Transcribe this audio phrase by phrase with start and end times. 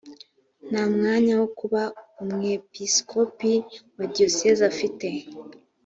[0.69, 1.81] nta mwanya wo kuba
[2.21, 3.53] umwepiskopi
[3.97, 5.07] wa diyosezi afite